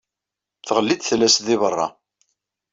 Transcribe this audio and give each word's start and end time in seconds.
Tɣelli-d 0.67 1.01
tallast 1.03 1.43
deg 1.47 1.59
berra. 1.61 1.87